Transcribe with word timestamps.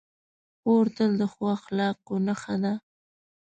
خور 0.59 0.85
تل 0.95 1.11
د 1.21 1.23
ښو 1.33 1.43
اخلاقو 1.57 2.15
نښه 2.25 2.55
ده. 2.63 2.73